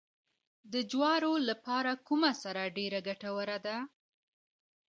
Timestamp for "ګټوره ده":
3.09-3.77